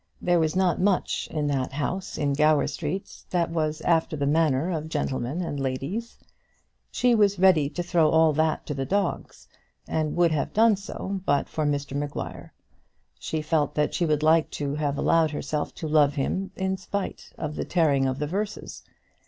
[0.19, 4.71] There was not much in that house in Gower Street that was after the manner
[4.71, 6.17] of gentlemen and ladies.
[6.89, 9.47] She was ready to throw all that to the dogs,
[9.87, 12.51] and would have done so but for Mr Maguire.
[13.19, 17.31] She felt that she would like to have allowed herself to love him in spite
[17.37, 18.81] of the tearing of the verses.